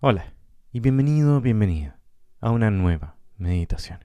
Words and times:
Hola 0.00 0.32
y 0.70 0.78
bienvenido, 0.78 1.40
bienvenida 1.40 1.98
a 2.40 2.52
una 2.52 2.70
nueva 2.70 3.16
meditación. 3.36 3.98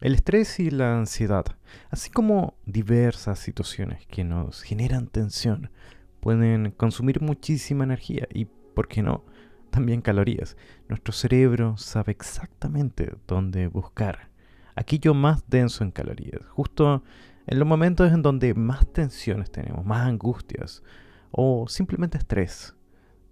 El 0.00 0.14
estrés 0.14 0.60
y 0.60 0.70
la 0.70 0.96
ansiedad, 0.96 1.46
así 1.90 2.10
como 2.10 2.56
diversas 2.64 3.40
situaciones 3.40 4.06
que 4.06 4.22
nos 4.22 4.62
generan 4.62 5.08
tensión, 5.08 5.72
pueden 6.20 6.70
consumir 6.70 7.20
muchísima 7.20 7.82
energía 7.82 8.28
y, 8.32 8.44
¿por 8.44 8.86
qué 8.86 9.02
no?, 9.02 9.24
también 9.70 10.00
calorías. 10.00 10.56
Nuestro 10.88 11.12
cerebro 11.12 11.76
sabe 11.76 12.12
exactamente 12.12 13.12
dónde 13.26 13.66
buscar 13.66 14.30
aquello 14.76 15.12
más 15.12 15.42
denso 15.48 15.82
en 15.82 15.90
calorías, 15.90 16.46
justo 16.50 17.02
en 17.48 17.58
los 17.58 17.66
momentos 17.66 18.12
en 18.12 18.22
donde 18.22 18.54
más 18.54 18.86
tensiones 18.92 19.50
tenemos, 19.50 19.84
más 19.84 20.06
angustias 20.06 20.84
o 21.32 21.66
simplemente 21.66 22.16
estrés 22.16 22.76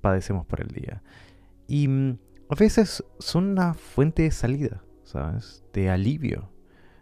padecemos 0.01 0.47
por 0.47 0.61
el 0.61 0.69
día. 0.69 1.03
Y 1.67 1.89
mm, 1.89 2.19
a 2.51 2.55
veces 2.55 3.05
son 3.19 3.49
una 3.49 3.75
fuente 3.75 4.23
de 4.23 4.31
salida, 4.31 4.83
¿sabes? 5.05 5.65
De 5.73 5.91
alivio. 5.91 6.51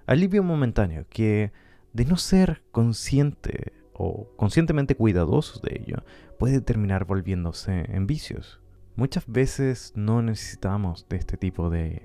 Alivio 0.07 0.43
momentáneo 0.43 1.07
que 1.09 1.53
de 1.93 2.05
no 2.05 2.17
ser 2.17 2.63
consciente 2.73 3.73
o 3.93 4.29
conscientemente 4.37 4.95
cuidadosos 4.95 5.63
de 5.63 5.81
ello, 5.83 6.05
puede 6.39 6.61
terminar 6.61 7.07
volviéndose 7.07 7.87
en 7.89 8.07
vicios. 8.07 8.61
Muchas 8.95 9.27
veces 9.27 9.93
no 9.97 10.21
necesitamos 10.21 11.07
de 11.09 11.17
este 11.17 11.39
tipo 11.39 11.71
de, 11.71 12.03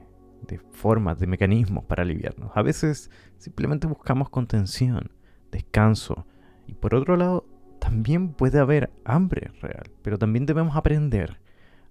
de 0.48 0.60
formas, 0.72 1.20
de 1.20 1.28
mecanismos 1.28 1.84
para 1.86 2.04
aliviarnos. 2.04 2.52
A 2.56 2.62
veces 2.62 3.12
simplemente 3.38 3.88
buscamos 3.88 4.30
contención, 4.30 5.12
descanso 5.52 6.26
y 6.68 6.74
por 6.74 6.96
otro 6.96 7.18
lado 7.18 7.46
también 7.82 8.34
puede 8.34 8.60
haber 8.60 8.92
hambre 9.06 9.52
real, 9.60 9.90
pero 10.04 10.20
también 10.20 10.46
debemos 10.46 10.78
aprender 10.78 11.42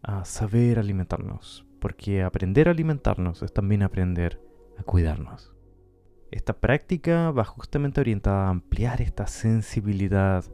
a 0.03 0.25
saber 0.25 0.79
alimentarnos, 0.79 1.67
porque 1.81 2.23
aprender 2.23 2.69
a 2.69 2.71
alimentarnos 2.71 3.43
es 3.43 3.53
también 3.53 3.83
aprender 3.83 4.41
a 4.79 4.85
cuidarnos. 4.85 5.53
Esta 6.31 6.53
práctica 6.53 7.33
va 7.33 7.45
justamente 7.45 8.01
orientada 8.01 8.47
a 8.47 8.51
ampliar 8.51 9.03
esta 9.03 9.27
sensibilidad 9.27 10.45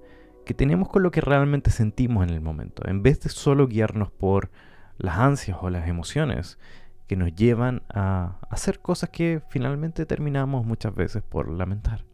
que 0.46 0.54
tenemos 0.54 0.88
con 0.88 1.02
lo 1.02 1.10
que 1.10 1.20
realmente 1.20 1.70
sentimos 1.70 2.26
en 2.26 2.30
el 2.32 2.40
momento, 2.40 2.88
en 2.88 3.02
vez 3.02 3.20
de 3.20 3.28
solo 3.28 3.68
guiarnos 3.68 4.10
por 4.10 4.50
las 4.96 5.18
ansias 5.18 5.58
o 5.60 5.68
las 5.68 5.86
emociones 5.86 6.58
que 7.06 7.16
nos 7.16 7.34
llevan 7.34 7.82
a 7.90 8.38
hacer 8.48 8.80
cosas 8.80 9.10
que 9.10 9.42
finalmente 9.50 10.06
terminamos 10.06 10.64
muchas 10.64 10.94
veces 10.94 11.22
por 11.22 11.50
lamentar. 11.50 12.06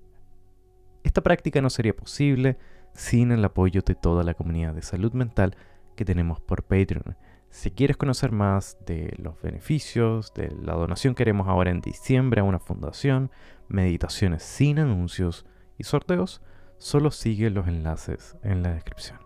Esta 1.04 1.20
práctica 1.20 1.60
no 1.60 1.70
sería 1.70 1.94
posible 1.94 2.58
sin 2.94 3.32
el 3.32 3.44
apoyo 3.44 3.82
de 3.82 3.94
toda 3.94 4.22
la 4.24 4.34
comunidad 4.34 4.74
de 4.74 4.82
salud 4.82 5.12
mental 5.12 5.56
que 5.96 6.04
tenemos 6.04 6.40
por 6.40 6.64
Patreon. 6.64 7.16
Si 7.50 7.70
quieres 7.70 7.96
conocer 7.96 8.32
más 8.32 8.78
de 8.86 9.14
los 9.18 9.40
beneficios, 9.42 10.32
de 10.34 10.50
la 10.50 10.74
donación 10.74 11.14
que 11.14 11.22
haremos 11.22 11.48
ahora 11.48 11.70
en 11.70 11.80
diciembre 11.80 12.40
a 12.40 12.44
una 12.44 12.58
fundación, 12.58 13.30
meditaciones 13.68 14.42
sin 14.42 14.78
anuncios 14.78 15.46
y 15.76 15.84
sorteos, 15.84 16.40
solo 16.78 17.10
sigue 17.10 17.50
los 17.50 17.68
enlaces 17.68 18.36
en 18.42 18.62
la 18.62 18.72
descripción. 18.72 19.18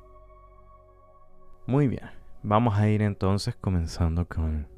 Muy 1.67 1.89
bien, 1.89 2.11
vamos 2.43 2.77
a 2.77 2.89
ir 2.89 3.03
entonces 3.03 3.57
comenzando 3.57 4.27
con 4.27 4.69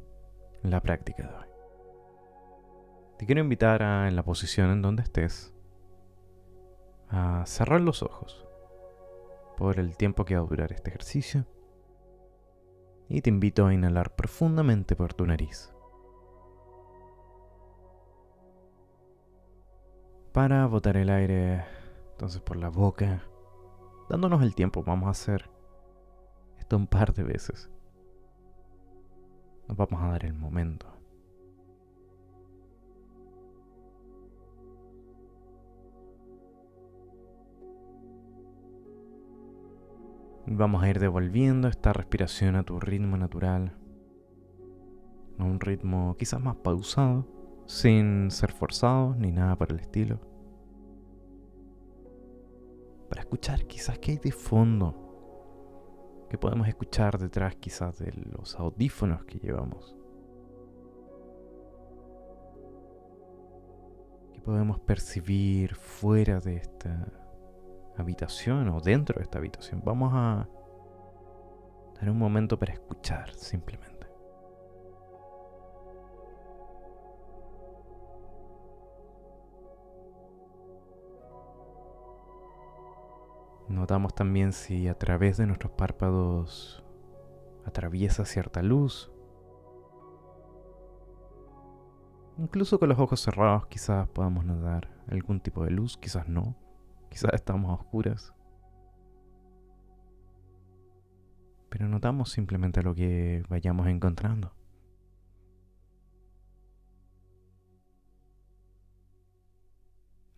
la 0.62 0.80
práctica 0.80 1.26
de 1.26 1.34
hoy. 1.34 1.46
Te 3.18 3.26
quiero 3.26 3.40
invitar 3.40 3.82
a, 3.82 4.08
en 4.08 4.16
la 4.16 4.22
posición 4.22 4.70
en 4.70 4.82
donde 4.82 5.02
estés, 5.02 5.54
a 7.08 7.44
cerrar 7.46 7.80
los 7.80 8.02
ojos 8.02 8.47
por 9.58 9.80
el 9.80 9.96
tiempo 9.96 10.24
que 10.24 10.36
va 10.36 10.42
a 10.42 10.46
durar 10.46 10.72
este 10.72 10.90
ejercicio. 10.90 11.44
Y 13.08 13.22
te 13.22 13.30
invito 13.30 13.66
a 13.66 13.74
inhalar 13.74 14.14
profundamente 14.14 14.94
por 14.94 15.14
tu 15.14 15.26
nariz. 15.26 15.74
Para 20.32 20.64
botar 20.66 20.96
el 20.96 21.10
aire 21.10 21.64
entonces 22.12 22.40
por 22.40 22.56
la 22.56 22.68
boca, 22.68 23.24
dándonos 24.08 24.42
el 24.42 24.54
tiempo, 24.54 24.84
vamos 24.84 25.08
a 25.08 25.10
hacer 25.10 25.50
esto 26.58 26.76
un 26.76 26.86
par 26.86 27.12
de 27.12 27.24
veces. 27.24 27.68
Nos 29.66 29.76
vamos 29.76 30.00
a 30.02 30.08
dar 30.08 30.24
el 30.24 30.34
momento. 30.34 30.97
Vamos 40.50 40.82
a 40.82 40.88
ir 40.88 40.98
devolviendo 40.98 41.68
esta 41.68 41.92
respiración 41.92 42.56
a 42.56 42.62
tu 42.62 42.80
ritmo 42.80 43.18
natural, 43.18 43.76
a 45.38 45.44
un 45.44 45.60
ritmo 45.60 46.16
quizás 46.18 46.40
más 46.40 46.56
pausado, 46.56 47.26
sin 47.66 48.30
ser 48.30 48.52
forzado 48.52 49.14
ni 49.14 49.30
nada 49.30 49.56
por 49.56 49.70
el 49.70 49.80
estilo. 49.80 50.20
Para 53.10 53.20
escuchar 53.20 53.66
quizás 53.66 53.98
qué 53.98 54.12
hay 54.12 54.18
de 54.18 54.32
fondo, 54.32 56.26
que 56.30 56.38
podemos 56.38 56.66
escuchar 56.66 57.18
detrás 57.18 57.54
quizás 57.56 57.98
de 57.98 58.10
los 58.12 58.58
audífonos 58.58 59.24
que 59.24 59.38
llevamos. 59.38 59.94
Que 64.32 64.40
podemos 64.40 64.80
percibir 64.80 65.74
fuera 65.74 66.40
de 66.40 66.56
esta 66.56 67.27
habitación 68.02 68.68
o 68.68 68.80
dentro 68.80 69.16
de 69.16 69.22
esta 69.22 69.38
habitación. 69.38 69.82
Vamos 69.84 70.12
a 70.14 70.48
dar 72.00 72.10
un 72.10 72.18
momento 72.18 72.58
para 72.58 72.72
escuchar 72.72 73.32
simplemente. 73.34 73.98
Notamos 83.68 84.14
también 84.14 84.52
si 84.52 84.88
a 84.88 84.94
través 84.94 85.36
de 85.36 85.46
nuestros 85.46 85.72
párpados 85.72 86.82
atraviesa 87.66 88.24
cierta 88.24 88.62
luz. 88.62 89.12
Incluso 92.38 92.78
con 92.78 92.88
los 92.88 92.98
ojos 92.98 93.20
cerrados 93.20 93.66
quizás 93.66 94.08
podamos 94.08 94.44
notar 94.44 94.88
algún 95.08 95.40
tipo 95.40 95.64
de 95.64 95.70
luz, 95.70 95.98
quizás 95.98 96.28
no. 96.28 96.56
Quizás 97.10 97.32
estamos 97.34 97.70
a 97.70 97.82
oscuras. 97.82 98.32
Pero 101.68 101.88
notamos 101.88 102.30
simplemente 102.30 102.82
lo 102.82 102.94
que 102.94 103.44
vayamos 103.48 103.86
encontrando. 103.88 104.54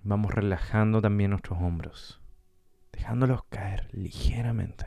Vamos 0.03 0.35
relajando 0.35 1.03
también 1.03 1.31
nuestros 1.31 1.61
hombros, 1.61 2.23
dejándolos 2.91 3.45
caer 3.45 3.89
ligeramente. 3.93 4.87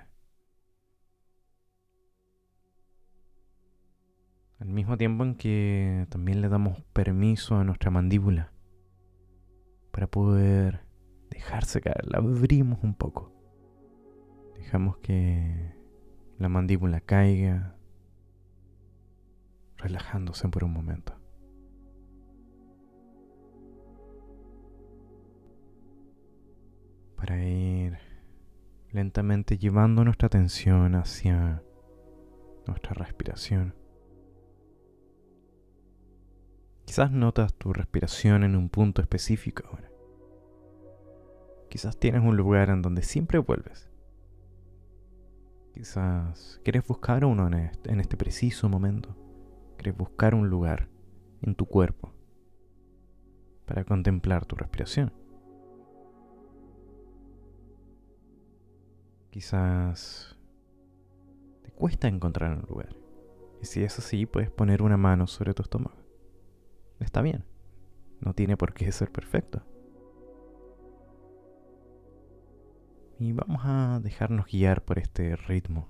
Al 4.59 4.69
mismo 4.69 4.97
tiempo 4.97 5.23
en 5.23 5.35
que 5.35 6.07
también 6.09 6.41
le 6.41 6.49
damos 6.49 6.81
permiso 6.93 7.55
a 7.57 7.63
nuestra 7.63 7.91
mandíbula 7.91 8.51
para 9.91 10.07
poder 10.07 10.81
dejarse 11.33 11.81
caer, 11.81 12.05
la 12.05 12.19
abrimos 12.19 12.83
un 12.83 12.93
poco. 12.93 13.31
Dejamos 14.55 14.97
que 14.97 15.73
la 16.37 16.49
mandíbula 16.49 17.01
caiga, 17.01 17.75
relajándose 19.77 20.47
por 20.47 20.63
un 20.63 20.71
momento. 20.71 21.13
Para 27.15 27.43
ir 27.43 27.97
lentamente 28.91 29.57
llevando 29.57 30.03
nuestra 30.03 30.27
atención 30.27 30.95
hacia 30.95 31.63
nuestra 32.67 32.93
respiración. 32.93 33.75
Quizás 36.85 37.11
notas 37.11 37.53
tu 37.55 37.73
respiración 37.73 38.43
en 38.43 38.55
un 38.55 38.69
punto 38.69 39.01
específico. 39.01 39.79
Quizás 41.73 41.97
tienes 41.97 42.21
un 42.21 42.37
lugar 42.37 42.69
en 42.69 42.83
donde 42.83 43.01
siempre 43.01 43.39
vuelves. 43.39 43.89
Quizás 45.73 46.61
quieres 46.63 46.85
buscar 46.85 47.25
uno 47.25 47.47
en 47.47 47.99
este, 47.99 48.15
preciso 48.15 48.69
momento. 48.69 49.17
Quieres 49.77 49.97
buscar 49.97 50.35
un 50.35 50.51
lugar 50.51 50.87
en 51.41 51.55
tu 51.55 51.65
cuerpo 51.65 52.13
para 53.65 53.83
contemplar 53.85 54.45
tu 54.45 54.55
respiración. 54.55 55.11
Quizás 59.31 60.37
te 61.63 61.71
cuesta 61.71 62.07
encontrar 62.07 62.55
un 62.55 62.65
lugar. 62.69 62.95
Y 63.63 63.65
si 63.65 63.83
es 63.83 63.97
así, 63.97 64.27
puedes 64.27 64.51
poner 64.51 64.83
una 64.83 64.97
mano 64.97 65.25
sobre 65.25 65.55
tu 65.55 65.63
estómago. 65.63 65.97
Está 66.99 67.23
bien. 67.23 67.45
No 68.19 68.35
tiene 68.35 68.57
por 68.57 68.75
qué 68.75 68.91
ser 68.91 69.11
perfecto. 69.11 69.63
Y 73.23 73.31
vamos 73.31 73.61
a 73.63 74.01
dejarnos 74.03 74.47
guiar 74.47 74.83
por 74.83 74.99
este 74.99 75.37
ritmo. 75.37 75.87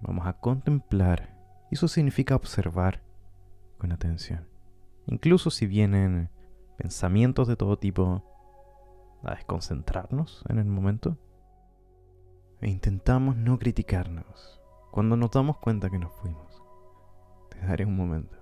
vamos 0.00 0.28
a 0.28 0.34
contemplar. 0.34 1.36
Eso 1.72 1.88
significa 1.88 2.36
observar 2.36 3.02
con 3.78 3.90
atención. 3.90 4.46
Incluso 5.06 5.50
si 5.50 5.66
vienen 5.66 6.30
pensamientos 6.76 7.48
de 7.48 7.56
todo 7.56 7.78
tipo 7.78 8.22
a 9.24 9.34
desconcentrarnos 9.34 10.44
en 10.48 10.60
el 10.60 10.66
momento. 10.66 11.18
E 12.60 12.70
intentamos 12.70 13.36
no 13.36 13.58
criticarnos. 13.58 14.60
Cuando 14.92 15.16
nos 15.16 15.32
damos 15.32 15.58
cuenta 15.58 15.90
que 15.90 15.98
nos 15.98 16.12
fuimos. 16.12 16.62
Te 17.50 17.58
daré 17.58 17.84
un 17.84 17.96
momento. 17.96 18.38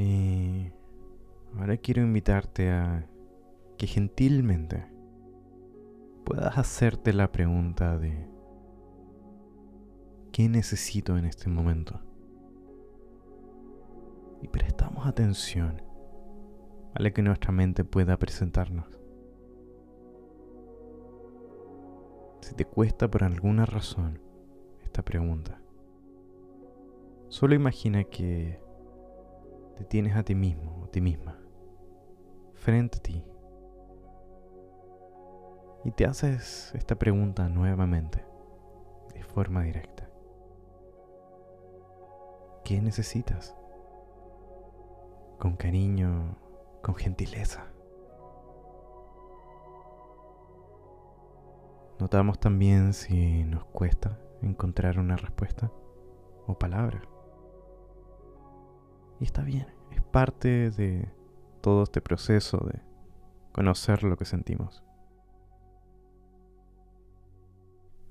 Y 0.00 0.70
ahora 1.58 1.76
quiero 1.76 2.02
invitarte 2.02 2.70
a 2.70 3.04
que 3.76 3.88
gentilmente 3.88 4.86
puedas 6.24 6.56
hacerte 6.56 7.12
la 7.12 7.32
pregunta 7.32 7.98
de 7.98 8.28
¿qué 10.30 10.48
necesito 10.48 11.18
en 11.18 11.24
este 11.24 11.50
momento? 11.50 12.00
Y 14.40 14.46
prestamos 14.46 15.04
atención 15.04 15.82
a 16.94 17.02
lo 17.02 17.12
que 17.12 17.22
nuestra 17.22 17.50
mente 17.50 17.82
pueda 17.82 18.16
presentarnos. 18.20 18.86
Si 22.40 22.54
te 22.54 22.64
cuesta 22.64 23.10
por 23.10 23.24
alguna 23.24 23.66
razón 23.66 24.20
esta 24.80 25.04
pregunta, 25.04 25.60
solo 27.26 27.56
imagina 27.56 28.04
que 28.04 28.67
te 29.78 29.84
tienes 29.84 30.16
a 30.16 30.24
ti 30.24 30.34
mismo 30.34 30.80
o 30.82 30.88
ti 30.88 31.00
misma 31.00 31.38
frente 32.54 32.98
a 32.98 33.02
ti 33.02 33.24
y 35.84 35.92
te 35.92 36.04
haces 36.04 36.72
esta 36.74 36.96
pregunta 36.96 37.48
nuevamente 37.48 38.26
de 39.14 39.22
forma 39.22 39.62
directa. 39.62 40.10
¿Qué 42.64 42.82
necesitas? 42.82 43.56
Con 45.38 45.56
cariño, 45.56 46.36
con 46.82 46.96
gentileza. 46.96 47.68
Notamos 52.00 52.40
también 52.40 52.92
si 52.92 53.44
nos 53.44 53.64
cuesta 53.66 54.18
encontrar 54.42 54.98
una 54.98 55.16
respuesta 55.16 55.70
o 56.46 56.58
palabra. 56.58 57.00
Y 59.20 59.24
está 59.24 59.42
bien, 59.42 59.66
es 59.90 60.02
parte 60.02 60.70
de 60.70 61.10
todo 61.60 61.82
este 61.82 62.00
proceso 62.00 62.58
de 62.58 62.80
conocer 63.52 64.04
lo 64.04 64.16
que 64.16 64.24
sentimos. 64.24 64.84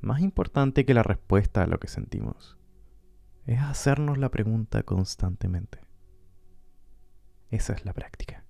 Más 0.02 0.22
importante 0.22 0.86
que 0.86 0.94
la 0.94 1.04
respuesta 1.04 1.64
a 1.64 1.68
lo 1.68 1.80
que 1.80 1.88
sentimos 1.88 2.58
es 3.46 3.62
hacernos 3.62 4.18
la 4.18 4.30
pregunta 4.30 4.84
constantemente. 4.84 5.80
Esa 7.50 7.74
es 7.74 7.86
la 7.86 7.94
práctica. 7.94 8.47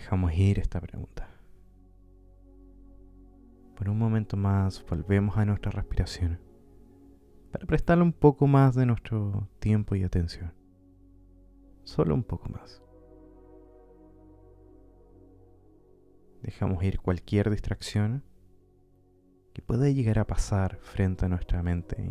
Dejamos 0.00 0.32
ir 0.32 0.58
esta 0.58 0.80
pregunta. 0.80 1.28
Por 3.76 3.90
un 3.90 3.98
momento 3.98 4.34
más 4.34 4.82
volvemos 4.86 5.36
a 5.36 5.44
nuestra 5.44 5.70
respiración 5.70 6.40
para 7.52 7.66
prestarle 7.66 8.04
un 8.04 8.14
poco 8.14 8.46
más 8.46 8.74
de 8.74 8.86
nuestro 8.86 9.46
tiempo 9.58 9.94
y 9.94 10.02
atención. 10.02 10.54
Solo 11.84 12.14
un 12.14 12.22
poco 12.22 12.48
más. 12.48 12.82
Dejamos 16.40 16.82
ir 16.82 16.98
cualquier 17.00 17.50
distracción 17.50 18.24
que 19.52 19.60
pueda 19.60 19.90
llegar 19.90 20.18
a 20.18 20.26
pasar 20.26 20.78
frente 20.80 21.26
a 21.26 21.28
nuestra 21.28 21.62
mente 21.62 22.00
y 22.00 22.08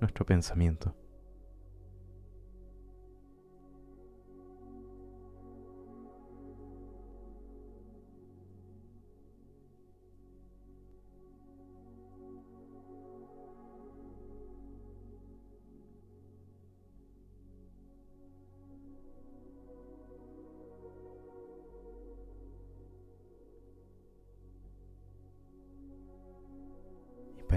nuestro 0.00 0.24
pensamiento. 0.24 0.94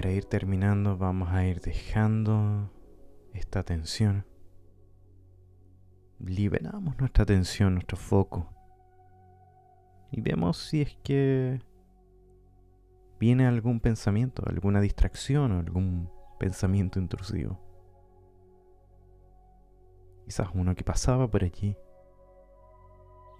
Para 0.02 0.14
ir 0.14 0.24
terminando 0.24 0.98
vamos 0.98 1.28
a 1.30 1.46
ir 1.46 1.60
dejando 1.60 2.68
esta 3.34 3.62
tensión. 3.62 4.26
Liberamos 6.18 6.98
nuestra 6.98 7.22
atención, 7.22 7.74
nuestro 7.74 7.96
foco. 7.96 8.52
Y 10.10 10.20
vemos 10.20 10.56
si 10.56 10.82
es 10.82 10.96
que 11.04 11.62
viene 13.20 13.46
algún 13.46 13.78
pensamiento, 13.78 14.42
alguna 14.44 14.80
distracción 14.80 15.52
o 15.52 15.60
algún 15.60 16.10
pensamiento 16.40 16.98
intrusivo. 16.98 17.60
Quizás 20.24 20.48
uno 20.52 20.74
que 20.74 20.82
pasaba 20.82 21.30
por 21.30 21.44
allí. 21.44 21.76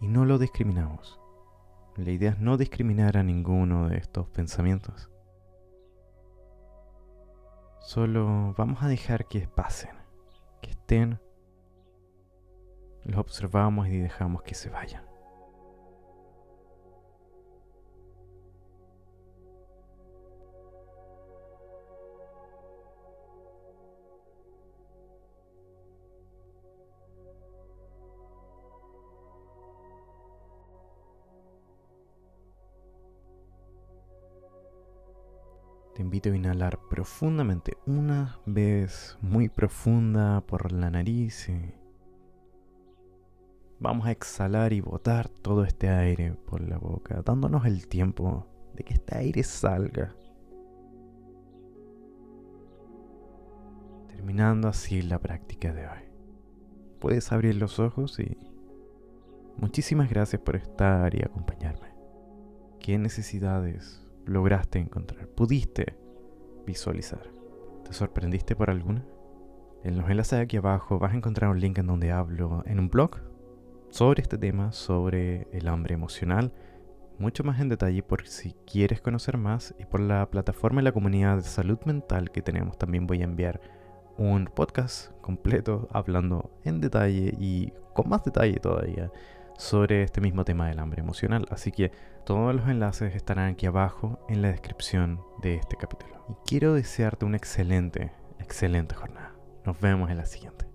Y 0.00 0.06
no 0.06 0.24
lo 0.24 0.38
discriminamos. 0.38 1.18
La 1.96 2.12
idea 2.12 2.30
es 2.30 2.38
no 2.38 2.56
discriminar 2.56 3.16
a 3.16 3.24
ninguno 3.24 3.88
de 3.88 3.96
estos 3.96 4.28
pensamientos. 4.28 5.11
Solo 7.82 8.54
vamos 8.56 8.82
a 8.82 8.88
dejar 8.88 9.26
que 9.26 9.48
pasen, 9.48 9.90
que 10.60 10.70
estén. 10.70 11.20
Los 13.04 13.18
observamos 13.18 13.88
y 13.88 13.98
dejamos 13.98 14.42
que 14.42 14.54
se 14.54 14.70
vayan. 14.70 15.11
Invito 36.02 36.32
a 36.32 36.36
inhalar 36.36 36.80
profundamente, 36.90 37.76
una 37.86 38.40
vez 38.44 39.16
muy 39.20 39.48
profunda 39.48 40.40
por 40.40 40.72
la 40.72 40.90
nariz. 40.90 41.48
Vamos 43.78 44.08
a 44.08 44.10
exhalar 44.10 44.72
y 44.72 44.80
botar 44.80 45.28
todo 45.28 45.62
este 45.62 45.88
aire 45.90 46.32
por 46.32 46.60
la 46.60 46.76
boca, 46.76 47.22
dándonos 47.24 47.66
el 47.66 47.86
tiempo 47.86 48.48
de 48.74 48.82
que 48.82 48.94
este 48.94 49.16
aire 49.16 49.44
salga. 49.44 50.12
Terminando 54.08 54.66
así 54.66 55.02
la 55.02 55.20
práctica 55.20 55.72
de 55.72 55.86
hoy. 55.86 56.02
Puedes 56.98 57.30
abrir 57.30 57.54
los 57.54 57.78
ojos 57.78 58.18
y 58.18 58.36
Muchísimas 59.56 60.10
gracias 60.10 60.42
por 60.42 60.56
estar 60.56 61.14
y 61.14 61.22
acompañarme. 61.22 61.94
¿Qué 62.80 62.98
necesidades 62.98 64.02
lograste 64.26 64.78
encontrar? 64.78 65.28
¿Pudiste 65.28 65.96
visualizar? 66.66 67.22
¿Te 67.84 67.92
sorprendiste 67.92 68.56
por 68.56 68.70
alguna? 68.70 69.04
En 69.84 69.96
los 69.96 70.08
enlaces 70.08 70.38
de 70.38 70.44
aquí 70.44 70.56
abajo 70.56 70.98
vas 70.98 71.12
a 71.12 71.16
encontrar 71.16 71.50
un 71.50 71.60
link 71.60 71.78
en 71.78 71.88
donde 71.88 72.12
hablo 72.12 72.62
en 72.66 72.78
un 72.78 72.88
blog 72.88 73.16
sobre 73.90 74.22
este 74.22 74.38
tema, 74.38 74.72
sobre 74.72 75.48
el 75.52 75.68
hambre 75.68 75.94
emocional, 75.94 76.52
mucho 77.18 77.44
más 77.44 77.60
en 77.60 77.68
detalle 77.68 78.02
por 78.02 78.26
si 78.26 78.54
quieres 78.66 79.00
conocer 79.00 79.36
más 79.36 79.74
y 79.78 79.84
por 79.84 80.00
la 80.00 80.30
plataforma 80.30 80.80
y 80.80 80.84
la 80.84 80.92
comunidad 80.92 81.36
de 81.36 81.42
salud 81.42 81.78
mental 81.84 82.30
que 82.30 82.42
tenemos 82.42 82.78
también 82.78 83.06
voy 83.06 83.20
a 83.20 83.24
enviar 83.24 83.60
un 84.16 84.46
podcast 84.46 85.10
completo 85.20 85.88
hablando 85.92 86.50
en 86.64 86.80
detalle 86.80 87.34
y 87.38 87.72
con 87.94 88.08
más 88.08 88.24
detalle 88.24 88.58
todavía 88.60 89.10
sobre 89.62 90.02
este 90.02 90.20
mismo 90.20 90.44
tema 90.44 90.68
del 90.68 90.80
hambre 90.80 91.00
emocional. 91.00 91.46
Así 91.50 91.70
que 91.70 91.92
todos 92.26 92.54
los 92.54 92.68
enlaces 92.68 93.14
estarán 93.14 93.52
aquí 93.52 93.66
abajo 93.66 94.24
en 94.28 94.42
la 94.42 94.48
descripción 94.48 95.20
de 95.40 95.54
este 95.54 95.76
capítulo. 95.76 96.26
Y 96.28 96.34
quiero 96.46 96.74
desearte 96.74 97.24
una 97.24 97.36
excelente, 97.36 98.12
excelente 98.40 98.94
jornada. 98.94 99.34
Nos 99.64 99.80
vemos 99.80 100.10
en 100.10 100.18
la 100.18 100.26
siguiente. 100.26 100.71